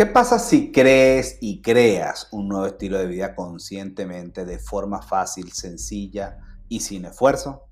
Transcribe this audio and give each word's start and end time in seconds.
¿Qué 0.00 0.06
pasa 0.06 0.38
si 0.38 0.72
crees 0.72 1.36
y 1.42 1.60
creas 1.60 2.28
un 2.32 2.48
nuevo 2.48 2.64
estilo 2.64 2.96
de 2.96 3.04
vida 3.04 3.34
conscientemente, 3.34 4.46
de 4.46 4.58
forma 4.58 5.02
fácil, 5.02 5.52
sencilla 5.52 6.38
y 6.70 6.80
sin 6.80 7.04
esfuerzo? 7.04 7.66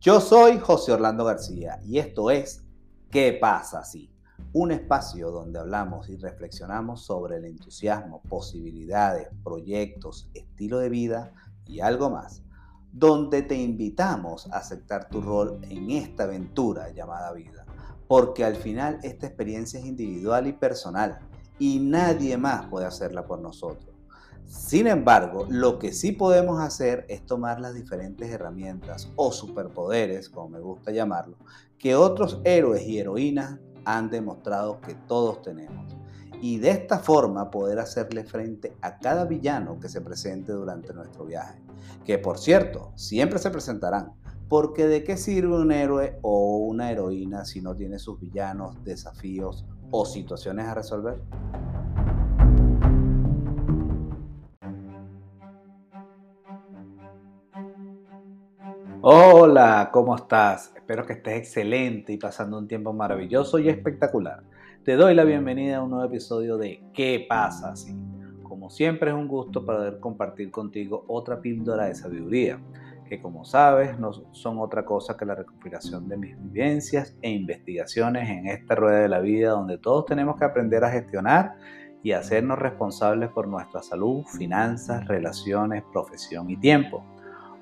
Yo 0.00 0.20
soy 0.20 0.60
José 0.60 0.92
Orlando 0.92 1.24
García 1.24 1.80
y 1.82 1.98
esto 1.98 2.30
es 2.30 2.62
¿Qué 3.10 3.36
pasa 3.40 3.82
si? 3.82 4.14
Un 4.52 4.70
espacio 4.70 5.32
donde 5.32 5.58
hablamos 5.58 6.08
y 6.08 6.16
reflexionamos 6.16 7.04
sobre 7.04 7.38
el 7.38 7.44
entusiasmo, 7.44 8.22
posibilidades, 8.28 9.30
proyectos, 9.42 10.30
estilo 10.32 10.78
de 10.78 10.90
vida 10.90 11.32
y 11.66 11.80
algo 11.80 12.08
más, 12.08 12.44
donde 12.92 13.42
te 13.42 13.56
invitamos 13.56 14.46
a 14.52 14.58
aceptar 14.58 15.08
tu 15.08 15.20
rol 15.20 15.58
en 15.68 15.90
esta 15.90 16.22
aventura 16.22 16.92
llamada 16.92 17.32
vida, 17.32 17.66
porque 18.06 18.44
al 18.44 18.54
final 18.54 19.00
esta 19.02 19.26
experiencia 19.26 19.80
es 19.80 19.86
individual 19.86 20.46
y 20.46 20.52
personal 20.52 21.18
y 21.58 21.78
nadie 21.78 22.36
más 22.36 22.66
puede 22.66 22.86
hacerla 22.86 23.26
por 23.26 23.40
nosotros. 23.40 23.94
Sin 24.46 24.86
embargo, 24.86 25.46
lo 25.48 25.78
que 25.78 25.92
sí 25.92 26.12
podemos 26.12 26.60
hacer 26.60 27.06
es 27.08 27.24
tomar 27.24 27.60
las 27.60 27.74
diferentes 27.74 28.30
herramientas 28.30 29.10
o 29.16 29.32
superpoderes, 29.32 30.28
como 30.28 30.50
me 30.50 30.60
gusta 30.60 30.92
llamarlo, 30.92 31.36
que 31.78 31.94
otros 31.94 32.40
héroes 32.44 32.82
y 32.86 32.98
heroínas 32.98 33.58
han 33.84 34.10
demostrado 34.10 34.80
que 34.80 34.94
todos 34.94 35.42
tenemos. 35.42 35.96
Y 36.40 36.58
de 36.58 36.70
esta 36.70 36.98
forma 36.98 37.50
poder 37.50 37.78
hacerle 37.78 38.24
frente 38.24 38.76
a 38.82 38.98
cada 38.98 39.24
villano 39.24 39.80
que 39.80 39.88
se 39.88 40.00
presente 40.00 40.52
durante 40.52 40.92
nuestro 40.92 41.24
viaje. 41.24 41.62
Que 42.04 42.18
por 42.18 42.38
cierto, 42.38 42.92
siempre 42.96 43.38
se 43.38 43.50
presentarán. 43.50 44.12
Porque 44.48 44.86
de 44.86 45.04
qué 45.04 45.16
sirve 45.16 45.58
un 45.58 45.72
héroe 45.72 46.18
o 46.22 46.58
una 46.58 46.90
heroína 46.90 47.44
si 47.44 47.62
no 47.62 47.74
tiene 47.74 47.98
sus 47.98 48.20
villanos, 48.20 48.82
desafíos 48.84 49.64
o 49.90 50.04
situaciones 50.04 50.66
a 50.66 50.74
resolver? 50.74 51.18
Hola, 59.00 59.90
¿cómo 59.92 60.16
estás? 60.16 60.72
Espero 60.76 61.06
que 61.06 61.14
estés 61.14 61.38
excelente 61.38 62.12
y 62.12 62.18
pasando 62.18 62.58
un 62.58 62.68
tiempo 62.68 62.92
maravilloso 62.92 63.58
y 63.58 63.68
espectacular. 63.68 64.42
Te 64.84 64.96
doy 64.96 65.14
la 65.14 65.24
bienvenida 65.24 65.78
a 65.78 65.82
un 65.82 65.90
nuevo 65.90 66.04
episodio 66.04 66.58
de 66.58 66.82
¿Qué 66.92 67.24
pasa 67.26 67.72
así? 67.72 67.94
Como 68.42 68.68
siempre 68.68 69.10
es 69.10 69.16
un 69.16 69.28
gusto 69.28 69.64
poder 69.64 70.00
compartir 70.00 70.50
contigo 70.50 71.04
otra 71.08 71.40
píldora 71.40 71.86
de 71.86 71.94
sabiduría 71.94 72.60
que 73.08 73.20
como 73.20 73.44
sabes 73.44 73.98
no 73.98 74.12
son 74.32 74.58
otra 74.58 74.84
cosa 74.84 75.16
que 75.16 75.24
la 75.24 75.34
recopilación 75.34 76.08
de 76.08 76.16
mis 76.16 76.36
vivencias 76.38 77.16
e 77.22 77.30
investigaciones 77.30 78.28
en 78.28 78.46
esta 78.46 78.74
rueda 78.74 79.00
de 79.00 79.08
la 79.08 79.20
vida 79.20 79.50
donde 79.50 79.78
todos 79.78 80.06
tenemos 80.06 80.36
que 80.36 80.44
aprender 80.44 80.84
a 80.84 80.90
gestionar 80.90 81.54
y 82.02 82.12
hacernos 82.12 82.58
responsables 82.58 83.30
por 83.30 83.48
nuestra 83.48 83.82
salud, 83.82 84.24
finanzas, 84.24 85.06
relaciones, 85.06 85.82
profesión 85.92 86.50
y 86.50 86.56
tiempo. 86.56 87.02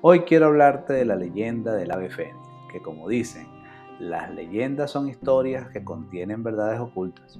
Hoy 0.01 0.21
quiero 0.21 0.47
hablarte 0.47 0.93
de 0.93 1.05
la 1.05 1.15
leyenda 1.15 1.73
del 1.73 1.91
ave 1.91 2.09
fénix, 2.09 2.35
que 2.71 2.81
como 2.81 3.07
dicen, 3.07 3.47
las 3.99 4.33
leyendas 4.33 4.91
son 4.91 5.07
historias 5.07 5.69
que 5.69 5.83
contienen 5.83 6.43
verdades 6.43 6.79
ocultas. 6.79 7.39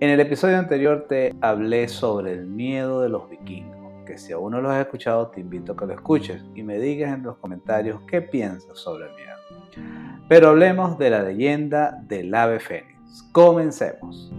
En 0.00 0.10
el 0.10 0.18
episodio 0.20 0.58
anterior 0.58 1.06
te 1.08 1.34
hablé 1.42 1.88
sobre 1.88 2.32
el 2.32 2.46
miedo 2.46 3.02
de 3.02 3.10
los 3.10 3.28
vikingos 3.28 3.83
que 4.04 4.18
si 4.18 4.32
aún 4.32 4.52
no 4.52 4.60
lo 4.60 4.70
has 4.70 4.80
escuchado 4.80 5.28
te 5.28 5.40
invito 5.40 5.72
a 5.72 5.76
que 5.76 5.86
lo 5.86 5.94
escuches 5.94 6.44
y 6.54 6.62
me 6.62 6.78
digas 6.78 7.14
en 7.14 7.22
los 7.22 7.36
comentarios 7.38 8.00
qué 8.08 8.22
piensas 8.22 8.78
sobre 8.78 9.06
el 9.06 9.14
miedo. 9.14 9.34
Pero 10.28 10.48
hablemos 10.48 10.98
de 10.98 11.10
la 11.10 11.22
leyenda 11.22 12.02
del 12.08 12.34
ave 12.34 12.60
fénix. 12.60 13.22
Comencemos. 13.32 14.32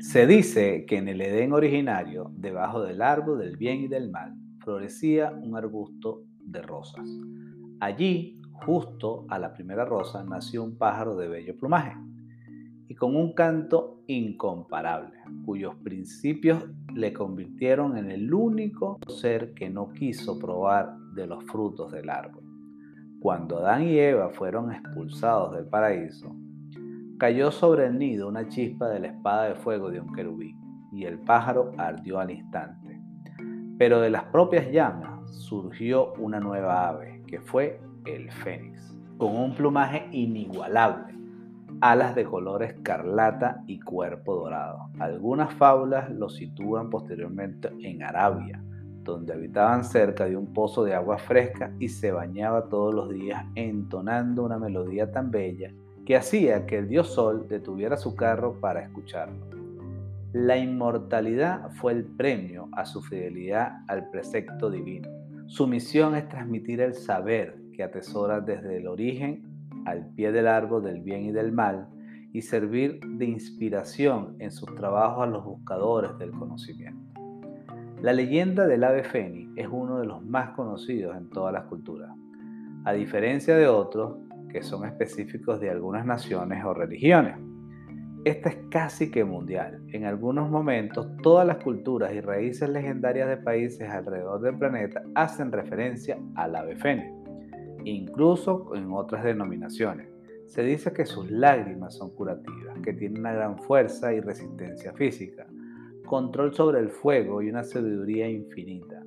Se 0.00 0.26
dice 0.26 0.86
que 0.86 0.96
en 0.96 1.08
el 1.08 1.20
Edén 1.20 1.52
originario, 1.52 2.30
debajo 2.36 2.80
del 2.82 3.02
árbol 3.02 3.38
del 3.38 3.56
bien 3.56 3.80
y 3.80 3.88
del 3.88 4.10
mal, 4.10 4.34
florecía 4.60 5.30
un 5.30 5.56
arbusto 5.56 6.22
de 6.40 6.62
rosas. 6.62 7.06
Allí 7.80 8.40
Justo 8.64 9.26
a 9.28 9.38
la 9.38 9.52
primera 9.52 9.84
rosa 9.84 10.24
nació 10.24 10.64
un 10.64 10.76
pájaro 10.76 11.16
de 11.16 11.28
bello 11.28 11.56
plumaje 11.56 11.96
y 12.88 12.94
con 12.94 13.16
un 13.16 13.32
canto 13.32 14.02
incomparable, 14.06 15.16
cuyos 15.44 15.74
principios 15.76 16.64
le 16.94 17.12
convirtieron 17.12 17.96
en 17.96 18.10
el 18.10 18.32
único 18.32 18.98
ser 19.08 19.54
que 19.54 19.68
no 19.68 19.92
quiso 19.92 20.38
probar 20.38 20.96
de 21.14 21.26
los 21.26 21.44
frutos 21.44 21.92
del 21.92 22.08
árbol. 22.08 22.44
Cuando 23.20 23.58
Adán 23.58 23.84
y 23.84 23.98
Eva 23.98 24.30
fueron 24.30 24.72
expulsados 24.72 25.56
del 25.56 25.66
paraíso, 25.66 26.34
cayó 27.18 27.50
sobre 27.50 27.86
el 27.86 27.98
nido 27.98 28.28
una 28.28 28.48
chispa 28.48 28.88
de 28.88 29.00
la 29.00 29.08
espada 29.08 29.48
de 29.48 29.54
fuego 29.56 29.90
de 29.90 30.00
un 30.00 30.12
querubín 30.12 30.56
y 30.92 31.04
el 31.04 31.18
pájaro 31.18 31.72
ardió 31.76 32.20
al 32.20 32.30
instante. 32.30 33.00
Pero 33.78 34.00
de 34.00 34.10
las 34.10 34.24
propias 34.24 34.70
llamas 34.70 35.16
surgió 35.30 36.12
una 36.14 36.40
nueva 36.40 36.88
ave, 36.88 37.22
que 37.26 37.40
fue 37.40 37.80
el 38.06 38.30
fénix, 38.30 38.96
con 39.18 39.36
un 39.36 39.54
plumaje 39.54 40.08
inigualable, 40.12 41.14
alas 41.80 42.14
de 42.14 42.24
color 42.24 42.62
escarlata 42.62 43.62
y 43.66 43.80
cuerpo 43.80 44.36
dorado. 44.36 44.90
Algunas 44.98 45.52
fábulas 45.54 46.10
lo 46.10 46.28
sitúan 46.28 46.90
posteriormente 46.90 47.70
en 47.80 48.02
Arabia, 48.02 48.62
donde 49.02 49.32
habitaban 49.32 49.84
cerca 49.84 50.26
de 50.26 50.36
un 50.36 50.52
pozo 50.52 50.84
de 50.84 50.94
agua 50.94 51.18
fresca 51.18 51.72
y 51.78 51.88
se 51.88 52.12
bañaba 52.12 52.68
todos 52.68 52.94
los 52.94 53.10
días 53.10 53.44
entonando 53.54 54.44
una 54.44 54.58
melodía 54.58 55.10
tan 55.10 55.30
bella 55.30 55.72
que 56.04 56.16
hacía 56.16 56.66
que 56.66 56.78
el 56.78 56.88
dios 56.88 57.08
Sol 57.08 57.46
detuviera 57.48 57.96
su 57.96 58.14
carro 58.14 58.60
para 58.60 58.82
escucharlo. 58.82 59.46
La 60.32 60.56
inmortalidad 60.56 61.70
fue 61.70 61.92
el 61.92 62.04
premio 62.04 62.68
a 62.72 62.84
su 62.84 63.02
fidelidad 63.02 63.80
al 63.88 64.10
precepto 64.10 64.70
divino. 64.70 65.08
Su 65.46 65.66
misión 65.66 66.14
es 66.14 66.28
transmitir 66.28 66.80
el 66.80 66.94
saber 66.94 67.56
que 67.76 67.84
atesora 67.84 68.40
desde 68.40 68.78
el 68.78 68.88
origen 68.88 69.42
al 69.84 70.06
pie 70.14 70.32
del 70.32 70.48
árbol 70.48 70.82
del 70.82 71.00
bien 71.00 71.24
y 71.24 71.32
del 71.32 71.52
mal 71.52 71.88
y 72.32 72.42
servir 72.42 73.00
de 73.00 73.26
inspiración 73.26 74.34
en 74.40 74.50
sus 74.50 74.74
trabajos 74.74 75.22
a 75.22 75.30
los 75.30 75.44
buscadores 75.44 76.18
del 76.18 76.32
conocimiento. 76.32 77.20
La 78.02 78.12
leyenda 78.12 78.66
del 78.66 78.84
ave 78.84 79.04
fénix 79.04 79.50
es 79.56 79.68
uno 79.70 80.00
de 80.00 80.06
los 80.06 80.24
más 80.24 80.50
conocidos 80.50 81.16
en 81.16 81.30
todas 81.30 81.52
las 81.52 81.64
culturas, 81.64 82.10
a 82.84 82.92
diferencia 82.92 83.56
de 83.56 83.68
otros 83.68 84.18
que 84.50 84.62
son 84.62 84.86
específicos 84.86 85.60
de 85.60 85.70
algunas 85.70 86.04
naciones 86.04 86.64
o 86.64 86.74
religiones. 86.74 87.36
Esta 88.24 88.48
es 88.48 88.56
casi 88.70 89.10
que 89.10 89.24
mundial. 89.24 89.82
En 89.92 90.04
algunos 90.04 90.50
momentos, 90.50 91.06
todas 91.22 91.46
las 91.46 91.58
culturas 91.58 92.12
y 92.12 92.20
raíces 92.20 92.68
legendarias 92.68 93.28
de 93.28 93.36
países 93.36 93.88
alrededor 93.88 94.40
del 94.40 94.58
planeta 94.58 95.02
hacen 95.14 95.52
referencia 95.52 96.18
al 96.34 96.56
ave 96.56 96.76
fénix 96.76 97.25
incluso 97.90 98.74
en 98.74 98.92
otras 98.92 99.24
denominaciones. 99.24 100.08
Se 100.46 100.62
dice 100.62 100.92
que 100.92 101.06
sus 101.06 101.30
lágrimas 101.30 101.94
son 101.94 102.10
curativas, 102.10 102.78
que 102.82 102.92
tiene 102.92 103.20
una 103.20 103.32
gran 103.32 103.58
fuerza 103.58 104.12
y 104.12 104.20
resistencia 104.20 104.92
física, 104.92 105.46
control 106.04 106.54
sobre 106.54 106.80
el 106.80 106.90
fuego 106.90 107.42
y 107.42 107.48
una 107.48 107.64
sabiduría 107.64 108.28
infinita. 108.28 109.02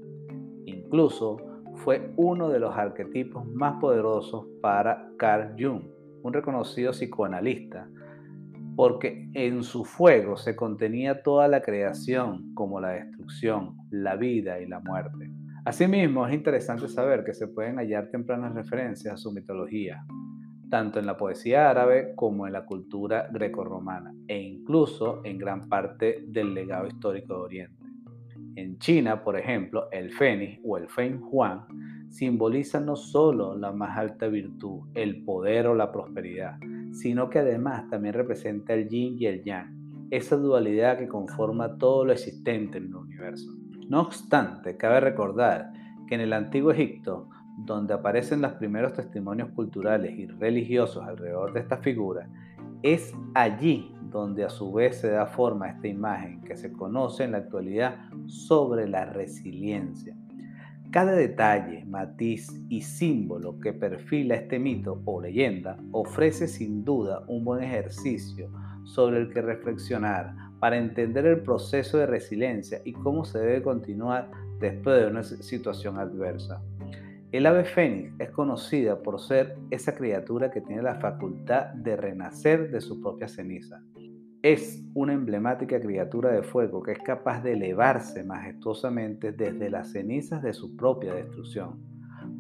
Incluso 0.65 1.37
fue 1.75 2.11
uno 2.17 2.49
de 2.49 2.59
los 2.59 2.75
arquetipos 2.75 3.45
más 3.47 3.79
poderosos 3.79 4.45
para 4.61 5.09
Carl 5.17 5.55
Jung, 5.57 5.83
un 6.23 6.33
reconocido 6.33 6.91
psicoanalista, 6.91 7.89
porque 8.75 9.29
en 9.33 9.63
su 9.63 9.83
fuego 9.83 10.37
se 10.37 10.55
contenía 10.55 11.21
toda 11.21 11.47
la 11.47 11.61
creación 11.61 12.53
como 12.53 12.79
la 12.79 12.91
destrucción, 12.91 13.75
la 13.91 14.15
vida 14.15 14.59
y 14.61 14.67
la 14.67 14.79
muerte. 14.79 15.28
Asimismo, 15.65 16.25
es 16.25 16.33
interesante 16.33 16.87
saber 16.87 17.23
que 17.23 17.33
se 17.33 17.47
pueden 17.47 17.77
hallar 17.77 18.09
tempranas 18.09 18.53
referencias 18.53 19.13
a 19.13 19.17
su 19.17 19.31
mitología, 19.31 20.05
tanto 20.69 20.99
en 20.99 21.05
la 21.05 21.17
poesía 21.17 21.69
árabe 21.69 22.13
como 22.15 22.47
en 22.47 22.53
la 22.53 22.65
cultura 22.65 23.27
grecorromana, 23.31 24.13
e 24.27 24.39
incluso 24.39 25.21
en 25.25 25.37
gran 25.37 25.67
parte 25.67 26.23
del 26.27 26.53
legado 26.53 26.87
histórico 26.87 27.33
de 27.33 27.39
Oriente. 27.41 27.83
En 28.55 28.77
China, 28.77 29.23
por 29.23 29.37
ejemplo, 29.37 29.89
el 29.91 30.11
fénix 30.11 30.59
o 30.63 30.77
el 30.77 30.87
feng 30.89 31.21
huang 31.31 31.61
simboliza 32.09 32.79
no 32.79 32.95
solo 32.95 33.55
la 33.55 33.71
más 33.71 33.97
alta 33.97 34.27
virtud, 34.27 34.81
el 34.95 35.23
poder 35.23 35.67
o 35.67 35.75
la 35.75 35.91
prosperidad, 35.91 36.57
sino 36.91 37.29
que 37.29 37.39
además 37.39 37.89
también 37.89 38.13
representa 38.13 38.73
el 38.73 38.89
yin 38.89 39.15
y 39.19 39.27
el 39.27 39.43
yang, 39.43 40.07
esa 40.09 40.35
dualidad 40.35 40.97
que 40.97 41.07
conforma 41.07 41.77
todo 41.77 42.05
lo 42.05 42.13
existente 42.13 42.79
en 42.79 42.85
el 42.85 42.95
universo. 42.95 43.49
No 43.89 44.01
obstante, 44.01 44.77
cabe 44.77 44.99
recordar 44.99 45.73
que 46.07 46.13
en 46.13 46.21
el 46.21 46.33
antiguo 46.33 46.71
Egipto, 46.71 47.27
donde 47.57 47.95
aparecen 47.95 48.39
los 48.39 48.53
primeros 48.53 48.93
testimonios 48.93 49.49
culturales 49.49 50.15
y 50.15 50.27
religiosos 50.27 51.03
alrededor 51.03 51.53
de 51.53 51.61
esta 51.61 51.77
figura, 51.77 52.29
es 52.83 53.11
allí 53.33 53.91
donde 54.03 54.45
a 54.45 54.49
su 54.49 54.71
vez 54.71 55.01
se 55.01 55.09
da 55.09 55.25
forma 55.25 55.65
a 55.65 55.69
esta 55.69 55.87
imagen 55.87 56.41
que 56.41 56.55
se 56.55 56.71
conoce 56.71 57.23
en 57.23 57.31
la 57.31 57.39
actualidad 57.39 57.95
sobre 58.27 58.87
la 58.87 59.05
resiliencia. 59.05 60.15
Cada 60.91 61.13
detalle, 61.13 61.83
matiz 61.85 62.47
y 62.69 62.81
símbolo 62.81 63.59
que 63.59 63.73
perfila 63.73 64.35
este 64.35 64.59
mito 64.59 65.01
o 65.05 65.19
leyenda 65.19 65.77
ofrece 65.91 66.47
sin 66.47 66.85
duda 66.85 67.23
un 67.27 67.43
buen 67.43 67.63
ejercicio 67.63 68.51
sobre 68.83 69.17
el 69.17 69.33
que 69.33 69.41
reflexionar 69.41 70.48
para 70.59 70.77
entender 70.77 71.25
el 71.25 71.41
proceso 71.41 71.97
de 71.97 72.05
resiliencia 72.05 72.81
y 72.83 72.93
cómo 72.93 73.25
se 73.25 73.39
debe 73.39 73.61
continuar 73.61 74.29
después 74.59 74.99
de 74.99 75.07
una 75.07 75.23
situación 75.23 75.97
adversa. 75.97 76.61
El 77.31 77.45
ave 77.45 77.63
fénix 77.63 78.11
es 78.19 78.31
conocida 78.31 79.03
por 79.03 79.19
ser 79.19 79.55
esa 79.69 79.93
criatura 79.93 80.49
que 80.49 80.61
tiene 80.61 80.81
la 80.81 80.95
facultad 80.95 81.67
de 81.75 81.95
renacer 81.95 82.71
de 82.71 82.81
su 82.81 82.99
propia 83.01 83.27
ceniza. 83.27 83.83
Es 84.41 84.83
una 84.95 85.13
emblemática 85.13 85.79
criatura 85.79 86.31
de 86.31 86.41
fuego 86.41 86.81
que 86.81 86.93
es 86.93 86.99
capaz 86.99 87.43
de 87.43 87.53
elevarse 87.53 88.23
majestuosamente 88.23 89.31
desde 89.31 89.69
las 89.69 89.91
cenizas 89.91 90.41
de 90.41 90.53
su 90.53 90.75
propia 90.75 91.13
destrucción. 91.13 91.77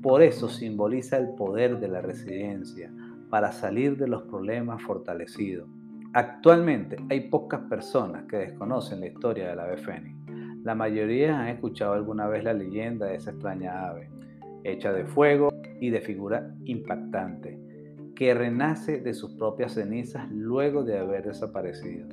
Por 0.01 0.23
eso 0.23 0.49
simboliza 0.49 1.17
el 1.17 1.35
poder 1.35 1.79
de 1.79 1.89
la 1.89 2.01
resiliencia 2.01 2.91
para 3.29 3.51
salir 3.51 3.95
de 3.97 4.07
los 4.07 4.23
problemas 4.23 4.81
fortalecido. 4.81 5.67
Actualmente 6.13 6.97
hay 7.09 7.29
pocas 7.29 7.61
personas 7.69 8.23
que 8.25 8.37
desconocen 8.37 8.99
la 8.99 9.07
historia 9.07 9.49
del 9.49 9.59
ave 9.59 9.77
fénix. 9.77 10.15
La 10.63 10.73
mayoría 10.73 11.39
han 11.39 11.49
escuchado 11.49 11.93
alguna 11.93 12.27
vez 12.27 12.43
la 12.43 12.53
leyenda 12.53 13.05
de 13.05 13.15
esa 13.15 13.31
extraña 13.31 13.87
ave, 13.87 14.09
hecha 14.63 14.91
de 14.91 15.05
fuego 15.05 15.53
y 15.79 15.91
de 15.91 16.01
figura 16.01 16.53
impactante 16.65 17.59
que 18.19 18.33
renace 18.33 18.99
de 18.99 19.13
sus 19.13 19.31
propias 19.35 19.75
cenizas 19.75 20.29
luego 20.29 20.83
de 20.83 20.97
haber 20.97 21.25
desaparecido. 21.25 22.05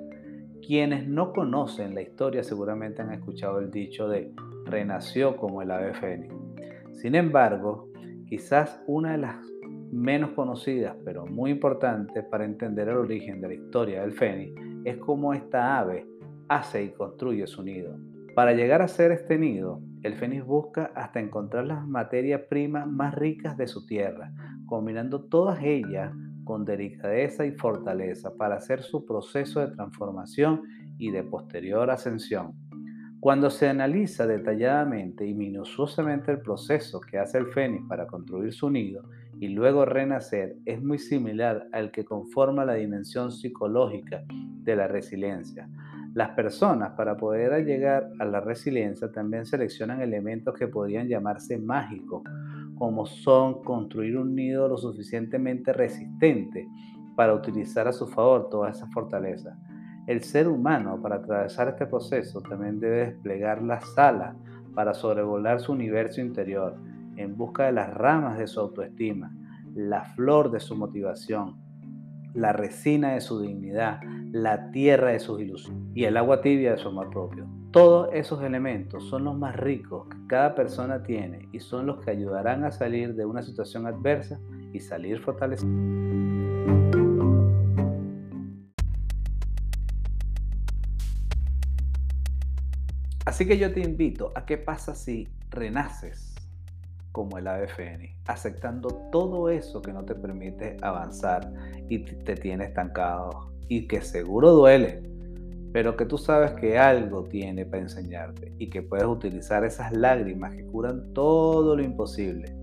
Quienes 0.65 1.09
no 1.09 1.33
conocen 1.33 1.97
la 1.97 2.03
historia 2.03 2.45
seguramente 2.45 3.03
han 3.03 3.13
escuchado 3.13 3.59
el 3.59 3.73
dicho 3.73 4.09
de 4.09 4.33
renació 4.67 5.37
como 5.37 5.63
el 5.63 5.71
ave 5.73 5.95
fénix. 5.95 6.33
Sin 6.93 7.17
embargo, 7.17 7.89
quizás 8.29 8.81
una 8.87 9.13
de 9.13 9.19
las 9.19 9.37
menos 9.93 10.31
conocidas, 10.31 10.97
pero 11.05 11.27
muy 11.27 11.51
importantes 11.51 12.25
para 12.25 12.45
entender 12.45 12.89
el 12.89 12.97
origen 12.97 13.41
de 13.41 13.49
la 13.49 13.55
historia 13.55 14.03
del 14.03 14.13
fénix, 14.13 14.61
es 14.85 14.97
cómo 14.99 15.35
esta 15.35 15.79
ave 15.79 16.07
hace 16.49 16.85
y 16.85 16.91
construye 16.91 17.47
su 17.47 17.63
nido. 17.63 17.97
Para 18.35 18.53
llegar 18.53 18.83
a 18.83 18.89
ser 18.89 19.13
este 19.13 19.39
nido, 19.39 19.81
el 20.03 20.15
fénix 20.15 20.45
busca 20.45 20.93
hasta 20.95 21.21
encontrar 21.21 21.67
las 21.67 21.87
materias 21.87 22.43
primas 22.49 22.87
más 22.87 23.15
ricas 23.15 23.57
de 23.57 23.67
su 23.67 23.87
tierra, 23.87 24.33
combinando 24.67 25.25
todas 25.25 25.63
ellas 25.63 26.13
con 26.45 26.65
delicadeza 26.65 27.45
y 27.45 27.53
fortaleza 27.53 28.37
para 28.37 28.57
hacer 28.57 28.83
su 28.83 29.05
proceso 29.05 29.61
de 29.61 29.75
transformación 29.75 30.63
y 30.99 31.11
de 31.11 31.25
posterior 31.25 31.91
ascensión. 31.91 32.53
Cuando 33.19 33.51
se 33.51 33.69
analiza 33.69 34.27
detalladamente 34.27 35.27
y 35.27 35.35
minuciosamente 35.35 36.31
el 36.31 36.41
proceso 36.41 37.01
que 37.01 37.19
hace 37.19 37.39
el 37.39 37.47
fénix 37.47 37.85
para 37.89 38.07
construir 38.07 38.53
su 38.53 38.71
nido 38.71 39.03
y 39.39 39.49
luego 39.49 39.85
renacer, 39.85 40.57
es 40.65 40.83
muy 40.83 40.99
similar 40.99 41.69
al 41.73 41.91
que 41.91 42.05
conforma 42.05 42.65
la 42.65 42.75
dimensión 42.75 43.31
psicológica 43.31 44.25
de 44.63 44.77
la 44.77 44.89
resiliencia. 44.89 45.69
Las 46.15 46.31
personas 46.31 46.93
para 46.93 47.17
poder 47.17 47.65
llegar 47.67 48.09
a 48.19 48.25
la 48.25 48.41
resiliencia 48.41 49.13
también 49.13 49.45
seleccionan 49.45 50.01
elementos 50.01 50.55
que 50.55 50.69
podrían 50.69 51.09
llamarse 51.09 51.59
mágicos, 51.59 52.23
como 52.79 53.05
son 53.05 53.63
construir 53.63 54.17
un 54.17 54.35
nido 54.35 54.69
lo 54.69 54.79
suficientemente 54.79 55.75
resistente 55.75 56.67
para 57.15 57.35
utilizar 57.35 57.87
a 57.89 57.93
su 57.93 58.07
favor 58.07 58.49
toda 58.49 58.71
esa 58.71 58.87
fortaleza. 58.89 59.59
El 60.07 60.23
ser 60.23 60.49
humano 60.49 61.01
para 61.03 61.17
atravesar 61.17 61.69
este 61.69 61.87
proceso 61.87 62.41
también 62.41 62.81
debe 62.81 63.07
desplegar 63.07 63.61
las 63.61 63.99
alas 63.99 64.35
para 64.75 64.95
sobrevolar 64.95 65.61
su 65.61 65.73
universo 65.73 66.21
interior 66.21 66.79
en 67.17 67.37
busca 67.37 67.67
de 67.67 67.73
las 67.73 67.93
ramas 67.93 68.39
de 68.39 68.47
su 68.47 68.61
autoestima, 68.61 69.33
la 69.75 70.05
flor 70.15 70.51
de 70.51 70.61
su 70.61 70.75
motivación, 70.77 71.57
la 72.35 72.53
resina 72.53 73.15
de 73.15 73.21
su 73.21 73.41
dignidad, 73.41 74.01
la 74.33 74.71
tierra 74.71 75.13
de 75.13 75.21
sus 75.21 75.41
ilusiones 75.41 75.83
y 75.95 76.05
el 76.05 76.17
agua 76.17 76.41
tibia 76.41 76.73
de 76.73 76.79
su 76.79 76.89
amor 76.89 77.11
propio. 77.11 77.47
Todos 77.71 78.09
esos 78.13 78.43
elementos 78.43 79.09
son 79.09 79.25
los 79.25 79.37
más 79.37 79.57
ricos 79.57 80.09
que 80.09 80.17
cada 80.27 80.55
persona 80.55 81.03
tiene 81.03 81.49
y 81.53 81.61
son 81.61 81.87
los 81.87 82.05
que 82.05 82.11
ayudarán 82.11 82.65
a 82.65 82.71
salir 82.71 83.15
de 83.15 83.25
una 83.25 83.43
situación 83.43 83.87
adversa 83.87 84.39
y 84.73 84.81
salir 84.81 85.21
fortalecido. 85.21 85.71
Así 93.25 93.47
que 93.47 93.59
yo 93.59 93.73
te 93.73 93.81
invito 93.81 94.33
a 94.35 94.47
qué 94.47 94.57
pasa 94.57 94.95
si 94.95 95.29
renaces 95.51 96.36
como 97.17 97.39
el 97.39 97.47
ave 97.47 97.67
aceptando 98.27 98.89
todo 99.11 99.49
eso 99.49 99.81
que 99.81 99.91
no 99.91 100.05
te 100.05 100.15
permite 100.15 100.77
avanzar 100.83 101.51
y 101.89 102.01
te 102.01 102.35
tiene 102.35 102.65
estancado 102.65 103.53
y 103.69 103.89
que 103.89 104.03
seguro 104.03 104.51
duele, 104.51 105.03
pero 105.73 105.97
que 105.97 106.05
tú 106.05 106.19
sabes 106.19 106.53
que 106.53 106.79
algo 106.79 107.25
tiene 107.25 107.65
para 107.65 107.85
enseñarte 107.85 108.53
y 108.59 108.69
que 108.69 108.83
puedes 108.83 109.07
utilizar 109.07 109.65
esas 109.65 109.97
lágrimas 109.97 110.55
que 110.57 110.67
curan 110.67 111.15
todo 111.15 111.75
lo 111.75 111.83
imposible 111.83 112.55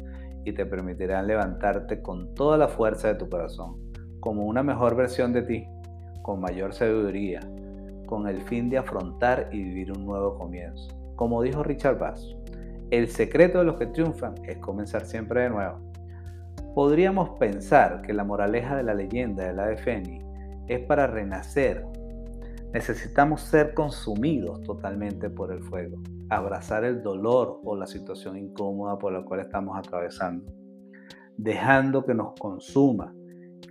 y 0.45 0.51
te 0.51 0.67
permitirán 0.67 1.25
levantarte 1.25 2.03
con 2.03 2.35
toda 2.35 2.55
la 2.55 2.67
fuerza 2.67 3.07
de 3.07 3.15
tu 3.15 3.27
corazón, 3.27 3.77
como 4.19 4.45
una 4.45 4.61
mejor 4.61 4.95
versión 4.95 5.33
de 5.33 5.41
ti, 5.41 5.67
con 6.21 6.39
mayor 6.39 6.75
sabiduría, 6.75 7.39
con 8.05 8.27
el 8.27 8.39
fin 8.43 8.69
de 8.69 8.77
afrontar 8.77 9.49
y 9.51 9.63
vivir 9.63 9.91
un 9.91 10.05
nuevo 10.05 10.37
comienzo. 10.37 10.95
Como 11.15 11.41
dijo 11.41 11.63
Richard 11.63 11.97
Bass, 11.97 12.35
el 12.93 13.09
secreto 13.09 13.57
de 13.57 13.63
los 13.63 13.77
que 13.77 13.87
triunfan 13.87 14.35
es 14.45 14.59
comenzar 14.59 15.03
siempre 15.03 15.41
de 15.41 15.49
nuevo. 15.49 15.79
Podríamos 16.75 17.31
pensar 17.39 18.03
que 18.03 18.13
la 18.13 18.23
moraleja 18.23 18.75
de 18.75 18.83
la 18.83 18.93
leyenda 18.93 19.47
de 19.47 19.53
la 19.53 19.65
de 19.65 19.77
Fénix 19.77 20.23
es 20.67 20.79
para 20.85 21.07
renacer. 21.07 21.87
Necesitamos 22.71 23.41
ser 23.41 23.73
consumidos 23.73 24.61
totalmente 24.61 25.31
por 25.31 25.51
el 25.51 25.63
fuego, 25.63 25.97
abrazar 26.29 26.83
el 26.83 27.01
dolor 27.01 27.61
o 27.63 27.75
la 27.75 27.87
situación 27.87 28.37
incómoda 28.37 28.99
por 28.99 29.11
la 29.11 29.23
cual 29.23 29.39
estamos 29.39 29.75
atravesando, 29.75 30.53
dejando 31.35 32.05
que 32.05 32.13
nos 32.13 32.33
consuma 32.39 33.11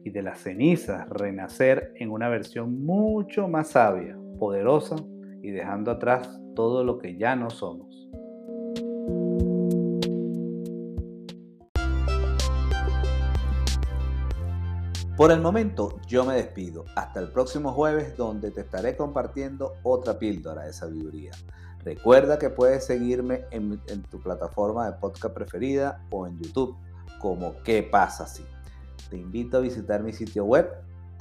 y 0.03 0.11
de 0.11 0.23
las 0.23 0.41
cenizas 0.41 1.09
renacer 1.09 1.93
en 1.95 2.11
una 2.11 2.29
versión 2.29 2.85
mucho 2.85 3.47
más 3.47 3.69
sabia, 3.69 4.19
poderosa 4.41 4.97
y 5.43 5.53
dejando 5.53 5.93
atrás 5.93 6.41
todo 6.57 6.83
lo 6.83 6.99
que 6.99 7.17
ya 7.17 7.37
no 7.37 7.51
somos. 7.51 8.11
Por 15.23 15.31
el 15.31 15.41
momento 15.41 16.01
yo 16.09 16.25
me 16.25 16.35
despido. 16.35 16.85
Hasta 16.97 17.21
el 17.21 17.29
próximo 17.29 17.73
jueves 17.73 18.17
donde 18.17 18.51
te 18.51 18.63
estaré 18.63 18.97
compartiendo 18.97 19.75
otra 19.85 20.19
píldora 20.19 20.65
de 20.65 20.73
sabiduría. 20.73 21.31
Recuerda 21.85 22.41
que 22.41 22.51
puedes 22.51 22.85
seguirme 22.85 23.45
en, 23.53 23.79
tu 24.11 24.19
plataforma 24.19 24.91
de 24.91 24.99
podcast 24.99 25.33
preferida 25.33 26.05
o 26.11 26.27
en 26.27 26.41
YouTube 26.41 26.77
como 27.21 27.55
¿Qué 27.63 27.85
pasa 27.85 28.27
si? 28.27 28.43
Te 29.11 29.17
invito 29.17 29.59
a 29.59 29.61
visitar 29.61 30.03
mi 30.03 30.13
sitio 30.13 30.45
web 30.45 30.69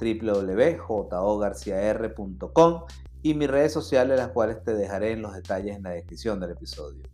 www.jogarciar.com 0.00 2.82
y 3.22 3.34
mis 3.34 3.48
redes 3.48 3.72
sociales 3.72 4.18
las 4.18 4.30
cuales 4.30 4.64
te 4.64 4.74
dejaré 4.74 5.12
en 5.12 5.22
los 5.22 5.32
detalles 5.32 5.76
en 5.76 5.84
la 5.84 5.90
descripción 5.90 6.40
del 6.40 6.50
episodio. 6.50 7.04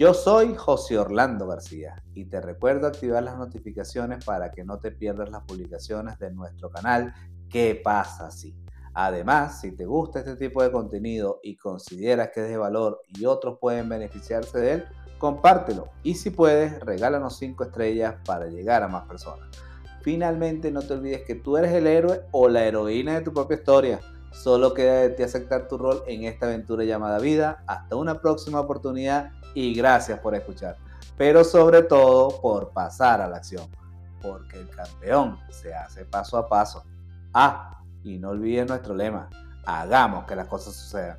Yo 0.00 0.14
soy 0.14 0.54
José 0.54 0.96
Orlando 0.96 1.46
García 1.46 2.02
y 2.14 2.24
te 2.24 2.40
recuerdo 2.40 2.86
activar 2.86 3.22
las 3.22 3.36
notificaciones 3.36 4.24
para 4.24 4.50
que 4.50 4.64
no 4.64 4.78
te 4.78 4.92
pierdas 4.92 5.28
las 5.28 5.42
publicaciones 5.42 6.18
de 6.18 6.30
nuestro 6.32 6.70
canal 6.70 7.12
¿Qué 7.50 7.78
pasa 7.84 8.28
así? 8.28 8.56
Además, 8.94 9.60
si 9.60 9.72
te 9.72 9.84
gusta 9.84 10.20
este 10.20 10.36
tipo 10.36 10.62
de 10.62 10.72
contenido 10.72 11.40
y 11.42 11.58
consideras 11.58 12.30
que 12.32 12.40
es 12.40 12.48
de 12.48 12.56
valor 12.56 13.02
y 13.08 13.26
otros 13.26 13.58
pueden 13.60 13.90
beneficiarse 13.90 14.58
de 14.58 14.72
él, 14.72 14.84
compártelo 15.18 15.90
y 16.02 16.14
si 16.14 16.30
puedes, 16.30 16.80
regálanos 16.80 17.36
5 17.36 17.64
estrellas 17.64 18.14
para 18.24 18.46
llegar 18.46 18.82
a 18.82 18.88
más 18.88 19.06
personas. 19.06 19.50
Finalmente, 20.00 20.70
no 20.70 20.80
te 20.80 20.94
olvides 20.94 21.24
que 21.26 21.34
tú 21.34 21.58
eres 21.58 21.72
el 21.72 21.86
héroe 21.86 22.22
o 22.32 22.48
la 22.48 22.64
heroína 22.64 23.16
de 23.16 23.20
tu 23.20 23.34
propia 23.34 23.58
historia. 23.58 24.00
Solo 24.32 24.74
queda 24.74 25.00
de 25.00 25.10
ti 25.10 25.22
aceptar 25.22 25.68
tu 25.68 25.76
rol 25.76 26.02
en 26.06 26.24
esta 26.24 26.46
aventura 26.46 26.84
llamada 26.84 27.18
vida. 27.18 27.62
Hasta 27.66 27.96
una 27.96 28.20
próxima 28.20 28.60
oportunidad 28.60 29.32
y 29.54 29.74
gracias 29.74 30.18
por 30.20 30.34
escuchar. 30.34 30.76
Pero 31.16 31.44
sobre 31.44 31.82
todo 31.82 32.40
por 32.40 32.70
pasar 32.70 33.20
a 33.20 33.28
la 33.28 33.36
acción, 33.36 33.68
porque 34.22 34.58
el 34.58 34.70
campeón 34.70 35.38
se 35.50 35.74
hace 35.74 36.04
paso 36.04 36.38
a 36.38 36.48
paso. 36.48 36.84
Ah, 37.34 37.82
y 38.02 38.18
no 38.18 38.30
olvides 38.30 38.68
nuestro 38.68 38.94
lema, 38.94 39.28
hagamos 39.66 40.24
que 40.24 40.36
las 40.36 40.46
cosas 40.46 40.74
sucedan. 40.74 41.18